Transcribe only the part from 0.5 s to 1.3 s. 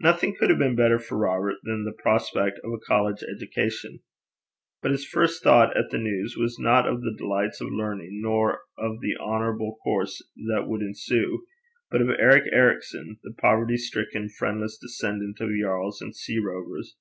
been better for